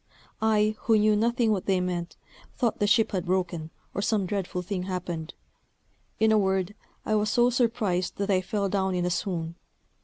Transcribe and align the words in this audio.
I, 0.41 0.73
who 0.85 0.97
knew 0.97 1.15
nothing 1.15 1.51
what 1.51 1.67
they 1.67 1.79
meant, 1.79 2.17
thought 2.55 2.79
the 2.79 2.87
ship 2.87 3.11
had 3.11 3.27
broken, 3.27 3.69
or 3.93 4.01
some 4.01 4.25
dreadful 4.25 4.63
thing 4.63 4.81
happened. 4.89 5.35
In 6.19 6.31
a 6.31 6.39
word, 6.39 6.73
I 7.05 7.13
was 7.13 7.29
so 7.29 7.51
surprised 7.51 8.15
that 8.17 8.31
I 8.31 8.41
fell 8.41 8.67
down 8.67 8.95
in 8.95 9.05
a 9.05 9.11
swoon. 9.11 9.57